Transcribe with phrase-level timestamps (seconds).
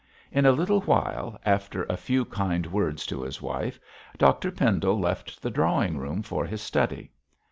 [0.31, 3.79] In a little while, after a few kind words to his wife,
[4.17, 7.11] Dr Pendle left the drawing room for his study.